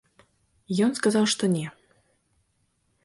Ён 0.87 0.91
сказаў, 0.99 1.23
што 1.35 1.43
не. 1.59 1.67